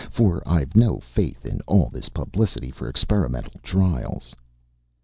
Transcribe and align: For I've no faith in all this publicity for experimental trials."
For 0.09 0.41
I've 0.47 0.75
no 0.75 0.99
faith 0.99 1.45
in 1.45 1.61
all 1.67 1.89
this 1.89 2.09
publicity 2.09 2.71
for 2.71 2.89
experimental 2.89 3.59
trials." 3.61 4.33